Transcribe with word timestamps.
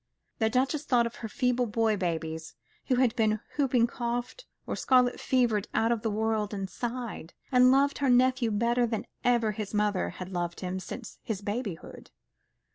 The 0.39 0.49
Duchess 0.49 0.83
thought 0.85 1.05
of 1.05 1.17
her 1.17 1.27
feeble 1.29 1.67
boy 1.67 1.95
babies 1.95 2.55
who 2.87 2.95
had 2.95 3.15
been 3.15 3.39
whooping 3.55 3.85
coughed 3.85 4.47
or 4.65 4.75
scarlet 4.75 5.19
fevered 5.19 5.67
out 5.75 5.91
of 5.91 6.01
the 6.01 6.09
world, 6.09 6.55
and 6.55 6.67
sighed, 6.67 7.35
and 7.51 7.71
loved 7.71 7.99
her 7.99 8.09
nephew 8.09 8.49
better 8.49 8.87
than 8.87 9.05
ever 9.23 9.51
his 9.51 9.75
mother 9.75 10.09
had 10.09 10.31
loved 10.31 10.61
him 10.61 10.79
since 10.79 11.19
his 11.21 11.41
babyhood. 11.43 12.09